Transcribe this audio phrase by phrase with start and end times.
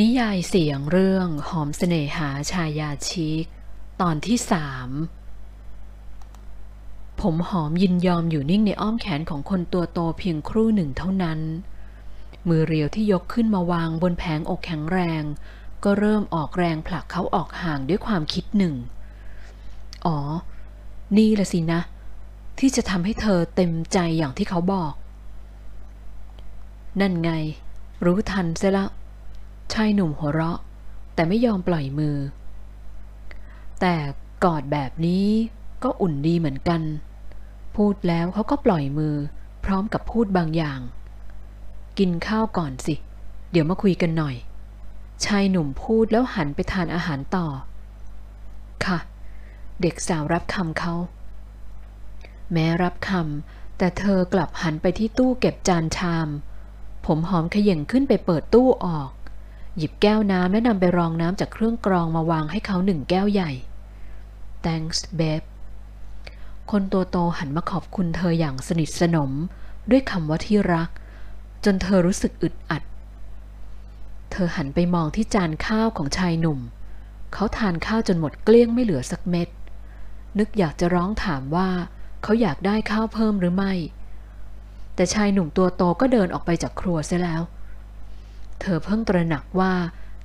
[0.00, 3.44] นิยายเสียงเรื่องหอมเสน่หาชายาชิก
[4.00, 4.88] ตอนที่สาม
[7.20, 11.40] ผมหอมยินยอมอยู่นิ่งในอ้อมแขนของคนตัวโตเพียงครู่หนึ่งเท่านั้น
[12.48, 15.22] มือเรียวที่ยกขึ้นมาวางบนแผงอกแข็งแรง
[15.84, 18.74] ก็เริ่มออกแรงผลักเขาออกห่างด้วยความคิดหนึ่ง
[20.06, 20.18] อ๋อ
[21.16, 21.80] นี่ละสินะ
[22.58, 24.92] ที่จะทำให้เธอเต็มใจอย่างที่เขาบอก
[27.00, 27.30] นั่นไง
[28.04, 28.86] รู้ทันเสียละ
[29.74, 30.60] ชายหนุ่มหัวเราะ
[31.14, 32.16] แต่ไม่ยอมปล่อยมือ
[33.80, 33.94] แต่
[34.44, 35.28] กอดแบบนี้
[35.82, 36.82] ก็อุ่นดีเหมือนกัน
[37.76, 39.14] พูดแล้วเขาก็ปล่อยมือ
[39.64, 40.80] พร้อมกับพูดบางอย่าง
[41.98, 42.94] กินข้าวก่อนสิ
[43.50, 44.36] เดี๋ยวมาคุยกันหน่อย
[45.24, 47.46] ชายหนุ่มพูดแล้วหันไปทานอาหารต่อ
[48.84, 48.98] ค่ะ
[49.80, 50.94] เด็กสาวรับคำเขา
[52.52, 56.28] แม้รับคำแต่เธอกลับหันไปที่ตู้เก็บจานชาม
[57.06, 59.10] ผมหอมขย่งขึ้นไปเปิดตู้ออก
[59.76, 63.50] หยิบแก้วน้ำและนำไปรองน้ำจากเครื่องกรองมาวางให้เขาหนึ่งแก้วใหญ่
[64.64, 65.46] thanks babe
[66.70, 69.30] คนตัวโตหันมาขอบคุณเธออย่างสนิทสนม
[69.90, 70.88] ด้วยคำว่าที่รัก
[71.64, 72.82] จนเธอรู้สึกอึดอัด
[74.30, 76.58] เธอหันไปมองที่จานข้าวของชายหนุ่ม
[77.32, 79.48] เขาทานข้าวจนหมดเกลี้ยงไม่เหลือสักเม็ด
[80.38, 81.68] นึกอยากจะร้องถามว่า
[82.22, 83.72] เขาอยากได้ข้าวเพิ่มหรือไม่
[84.94, 89.74] แต่ชายหนุ่มตัวโตก็เดินออกไปจากครัวเสียแล้วเเธอเพิ่งตระหนักว่า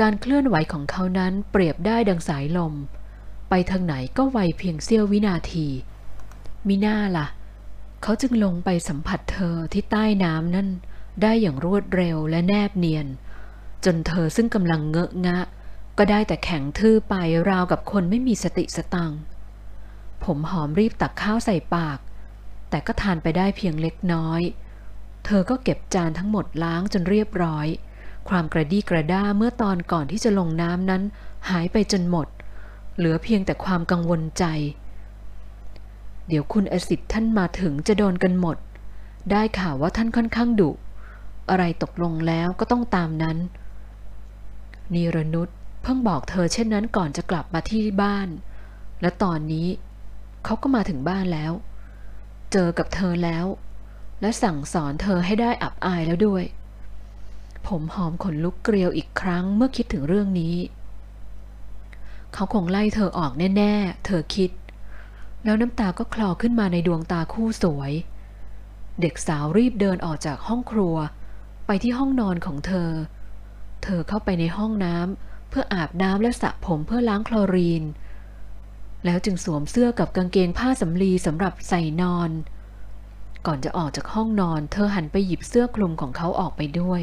[0.00, 2.74] การเคลื่อนไหวของเขานั้นเปรียบได้ดังสายลม
[3.48, 5.66] ไปทางไหนก็ไวเพียงเสี้ยววินาที
[6.68, 7.26] มิน่าล่ะ
[8.02, 10.68] เขาจึงลงไปสัมผัสเธอที่ใต้น้ำนั่น
[11.22, 13.06] ได้อย่างรวดเร็วและแนบเนียน
[13.84, 15.38] จนเธอซึ่งกำลังเงอะงะ
[15.98, 17.14] ก็ได้แต่แข็งทื่อไป
[17.50, 19.12] ราวกับคนไม่มีสติสตัง
[20.24, 21.98] ผมหอมรีบตักข้าวใส่ปาก
[22.70, 24.42] แต่ก็ทานไปได้เพียงเล็กน้อย
[25.24, 27.66] เธอก็เก็บจานทั้งหมดล้างจนเรียบร้อย
[28.28, 31.02] ความกระดี้กระด้าเมื่อตอนก่อนที่จะลงน้ำนั้น
[31.50, 32.26] หายไปจนหมด
[32.96, 34.44] เหลือเพียงแต่ความกังวลใจ
[36.28, 38.56] เดี๋ยวคุณอสิทธิ์ท่านมาถึงจะโดนกันหมด
[39.30, 40.70] ได้ข่าวว่าท่านค่อนข้างดุ
[41.50, 43.38] อะไรตกลงแล้วก็ต้องตามนั้น
[44.94, 45.48] นีรนุษ
[45.82, 48.28] เพิ่งบอกเธอเช่นนั้นก่อนจะกลับมาที่บ้าน
[49.00, 49.68] และตอนนี้
[50.44, 51.52] เขาก็มาถึงบ้านแล้ว
[52.52, 53.46] เจอกับเธอแล้ว
[54.20, 56.44] และสั่งสอนเธอให้ได้อับอายแล้วด้วย
[57.68, 60.56] ผมหอมขนลุกเกลียวอีกครั้งเมื่อคิดถึงเรื่องนี้
[62.34, 64.50] เขาคงไล่เธอออกแน่ ๆ เธอคิด
[65.44, 67.92] แล้วน้ำตาก็คลอขึ้นมาในดวงตาคู่สวย
[69.00, 70.96] เด็กสาวรีบเดินออกจากห้องครัว
[71.66, 72.90] ไปที่ห้องนอนของเธอ
[73.82, 77.84] เธอเข้าไปในห้องน้ำเพื่ออาบน้ำและสระผมเพื่อล้างคลอรีน
[79.04, 82.30] แล้วจึงสวมเสื้อกับกางเกงผ้าสำลีสำหรับใส่นอน
[83.46, 87.02] ก่อนจะออกจากห้องนอน เธอหันไปหยิบเสื้อคลุมของเขาออกไปด้วย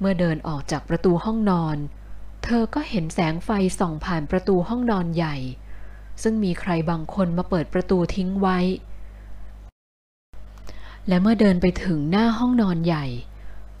[0.00, 1.76] เมื่อเดินออกจากประตูห้องนอน
[2.44, 5.36] เธอก็เห็นแสงไฟส่องผ่านประตูห้องนอนใหญ่
[6.22, 8.58] ซึ่งมีใครบางคนมาเปิดประตูทิ้งไว้
[11.08, 13.06] และเมื่อเดินไปถึงหน้าห้องนอนใหญ่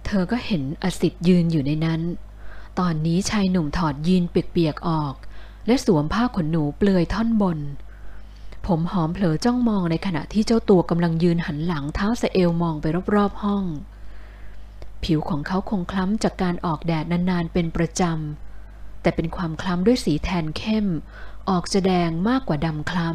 [0.06, 2.00] เธอก็เห็นอสิทธิ์ยืนอยู่ในนั้น
[2.78, 5.14] ตอนนี้ชายหนุ่มถอดยีนเปียกๆออก
[5.66, 7.58] และสวมผ้าขนหนูเปลือยท่อนบน
[8.66, 13.64] ผมหอมเผลอจ้องมองในขณะที่เจ้าตัวกำลังยืนหันหลังเท้าสะเอวมองไปรอบๆห้อง
[15.04, 20.86] ผิวของเขาคงคล้ำจากการออกแดดนานๆเป็นประจำ แต่เป็นความคล้ำด้วยสีแทนเข้ม
[21.50, 23.10] ออกจะแดงมากกว่าดำคล้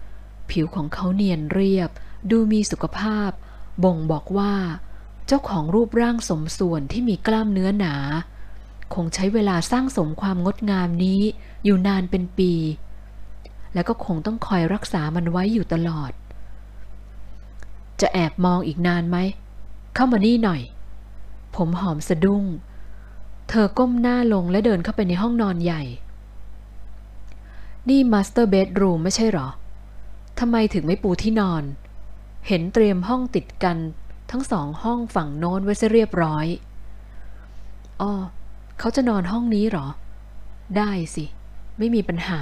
[0.00, 1.90] ำ ผิวของเขาเนียนเรียบ
[2.30, 3.30] ดูมีสุขภาพ
[3.84, 4.54] บ่งบอกว่า
[5.26, 7.94] เจ้าของรูปร่างสมส่วนที่มีกล้ามเนื้อหนา
[8.94, 11.20] คงใช้เวลาสร้างสมความงดงามนี้
[11.64, 12.52] อยู่นานเป็นปี
[13.74, 16.12] และก็คงต้องคอยรักษามันไว้อยู่ตลอด
[18.00, 19.16] จะแอบมองอีกนานไหม
[19.94, 20.60] เข้ามานี่หน่อย
[21.58, 22.44] ผมหอมสะดุ้ง
[23.48, 25.82] เธอก้มหน้าลงและเดินเข้าไปในห้องนอนใหญ่
[27.88, 29.48] นี่ master bedroom ไม่ใช่หรอ
[30.38, 31.62] ทำไมถึงไม่ปูที่นอน
[32.46, 33.76] เห็นเตรียมห้องติดกัน
[34.30, 36.46] ทั้งสองห้องฝั่งโน้นไว้เรียบร้อย
[38.00, 38.12] อ๋อ
[38.78, 39.86] เขาจะนอนห้องนี้หรอ
[40.76, 41.24] ได้สิ
[41.78, 42.40] ไม่มีปัญหา